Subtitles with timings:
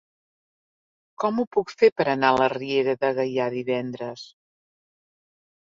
[1.23, 4.27] Com ho puc fer per anar a la Riera de Gaià divendres?